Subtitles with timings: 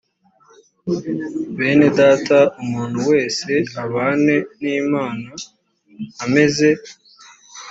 [1.57, 3.49] bene data umuntu wese
[3.83, 5.29] abane n imana
[6.25, 6.69] ameze